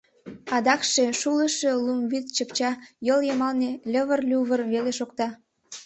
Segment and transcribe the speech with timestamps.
[0.55, 2.71] Адакше шулышо лум вӱд чыпча,
[3.07, 5.27] йол йымалне льывыр-лювыр веле шокта.